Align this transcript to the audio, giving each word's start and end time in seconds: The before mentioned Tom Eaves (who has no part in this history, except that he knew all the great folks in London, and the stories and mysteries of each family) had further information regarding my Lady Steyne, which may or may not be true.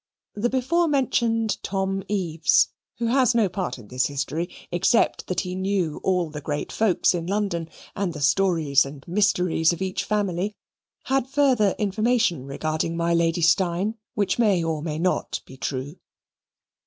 The 0.33 0.49
before 0.49 0.87
mentioned 0.87 1.61
Tom 1.61 2.01
Eaves 2.07 2.69
(who 2.97 3.05
has 3.05 3.35
no 3.35 3.47
part 3.47 3.77
in 3.77 3.89
this 3.89 4.07
history, 4.07 4.49
except 4.71 5.27
that 5.27 5.41
he 5.41 5.53
knew 5.53 6.01
all 6.03 6.31
the 6.31 6.41
great 6.41 6.71
folks 6.71 7.13
in 7.13 7.27
London, 7.27 7.69
and 7.95 8.11
the 8.11 8.19
stories 8.19 8.83
and 8.83 9.07
mysteries 9.07 9.71
of 9.73 9.79
each 9.83 10.03
family) 10.03 10.55
had 11.03 11.29
further 11.29 11.75
information 11.77 12.47
regarding 12.47 12.97
my 12.97 13.13
Lady 13.13 13.41
Steyne, 13.41 13.93
which 14.15 14.39
may 14.39 14.63
or 14.63 14.81
may 14.81 14.97
not 14.97 15.39
be 15.45 15.55
true. 15.55 15.97